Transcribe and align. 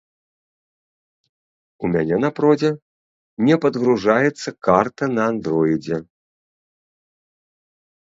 У 1.85 1.89
мяне 1.95 2.17
на 2.25 2.31
продзе 2.39 2.71
не 3.49 3.55
падгружаецца 3.65 4.49
карта 4.69 5.03
на 5.19 5.23
андроідзе. 5.33 5.97